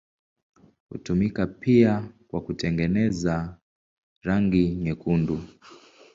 [0.89, 3.57] Hutumika pia kwa kutengeneza
[4.21, 5.41] rangi nyekundu.